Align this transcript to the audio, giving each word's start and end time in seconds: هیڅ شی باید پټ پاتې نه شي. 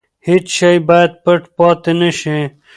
هیڅ 0.27 0.45
شی 0.57 0.73
باید 0.87 1.11
پټ 1.23 1.41
پاتې 1.57 1.91
نه 1.99 2.09
شي. 2.19 2.39